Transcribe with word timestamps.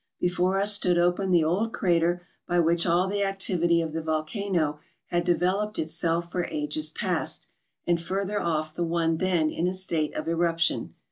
Before 0.19 0.59
us 0.59 0.73
stood 0.73 0.97
open 0.97 1.29
the 1.29 1.43
old 1.43 1.73
crater 1.73 2.25
by 2.47 2.59
which 2.59 2.87
all 2.87 3.07
the 3.07 3.23
activity 3.23 3.81
of 3.81 3.93
the 3.93 4.01
volcano 4.01 4.79
had 5.11 5.23
developed 5.23 5.77
itself 5.77 6.31
for 6.31 6.45
ages 6.45 6.89
past, 6.89 7.45
and 7.85 8.01
further 8.01 8.41
off 8.41 8.73
the 8.73 8.83
one 8.83 9.17
then 9.17 9.51
in 9.51 9.67
a 9.67 9.73
state 9.73 10.15
of 10.15 10.27
eruption. 10.27 10.95